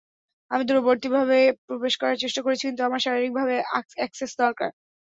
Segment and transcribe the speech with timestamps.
[0.51, 3.55] আমি দূরবর্তীভাবে প্রবেশ করার চেষ্টা করেছি, কিন্তু আমার শারীরিক ভাবে
[3.97, 4.69] অ্যাক্সেস দরকার।